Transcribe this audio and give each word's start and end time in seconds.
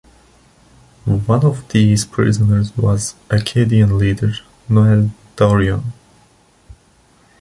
One 1.05 1.45
of 1.45 1.67
these 1.69 2.05
prisoners 2.05 2.75
was 2.75 3.13
Acadian 3.29 3.99
leader 3.99 4.33
Noel 4.67 5.11
Doiron. 5.35 5.93